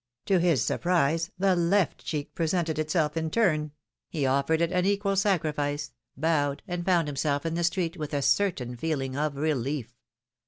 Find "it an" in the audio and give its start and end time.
4.59-4.83